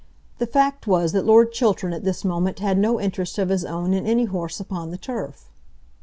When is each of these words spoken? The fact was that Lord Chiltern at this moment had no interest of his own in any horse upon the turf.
The 0.39 0.47
fact 0.47 0.87
was 0.87 1.11
that 1.11 1.27
Lord 1.27 1.51
Chiltern 1.51 1.93
at 1.93 2.03
this 2.03 2.25
moment 2.25 2.57
had 2.57 2.79
no 2.79 2.99
interest 2.99 3.37
of 3.37 3.49
his 3.49 3.63
own 3.63 3.93
in 3.93 4.07
any 4.07 4.25
horse 4.25 4.59
upon 4.59 4.89
the 4.89 4.97
turf. 4.97 5.47